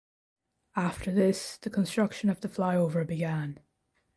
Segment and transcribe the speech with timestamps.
[0.75, 3.59] After this the construction of this flyover began.